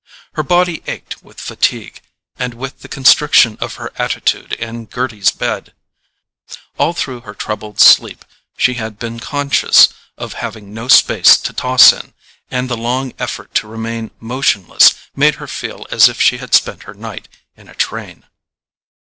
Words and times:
Her 0.33 0.41
body 0.41 0.81
ached 0.87 1.21
with 1.21 1.39
fatigue, 1.39 2.01
and 2.35 2.55
with 2.55 2.79
the 2.79 2.87
constriction 2.87 3.55
of 3.61 3.75
her 3.75 3.93
attitude 3.97 4.53
in 4.53 4.87
Gerty's 4.87 5.29
bed. 5.29 5.75
All 6.79 6.93
through 6.93 7.21
her 7.21 7.35
troubled 7.35 7.79
sleep 7.79 8.25
she 8.57 8.73
had 8.81 8.97
been 8.97 9.19
conscious 9.19 9.89
of 10.17 10.33
having 10.41 10.73
no 10.73 10.87
space 10.87 11.37
to 11.41 11.53
toss 11.53 11.93
in, 11.93 12.15
and 12.49 12.67
the 12.67 12.75
long 12.75 13.13
effort 13.19 13.53
to 13.53 13.67
remain 13.67 14.09
motionless 14.19 14.95
made 15.15 15.35
her 15.35 15.45
feel 15.45 15.85
as 15.91 16.09
if 16.09 16.19
she 16.19 16.39
had 16.39 16.55
spent 16.55 16.81
her 16.89 16.95
night 16.95 17.27
in 17.55 17.67
a 17.69 17.75
train. 17.75 18.23